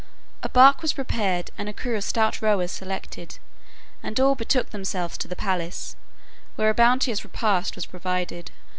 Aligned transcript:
A 0.41 0.49
bark 0.49 0.81
was 0.81 0.93
prepared 0.93 1.51
and 1.59 1.69
a 1.69 1.73
crew 1.73 1.95
of 1.95 2.03
stout 2.03 2.41
rowers 2.41 2.71
selected, 2.71 3.37
and 4.01 4.19
all 4.19 4.33
betook 4.33 4.71
themselves 4.71 5.15
to 5.19 5.27
the 5.27 5.35
palace, 5.35 5.95
where 6.55 6.71
a 6.71 6.73
bounteous 6.73 7.23
repast 7.23 7.75
was 7.75 7.85
provided. 7.85 8.49